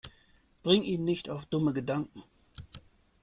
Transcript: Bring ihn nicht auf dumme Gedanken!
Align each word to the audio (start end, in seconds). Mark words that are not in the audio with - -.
Bring 0.63 0.81
ihn 0.83 1.05
nicht 1.05 1.29
auf 1.29 1.45
dumme 1.45 1.73
Gedanken! 1.73 2.23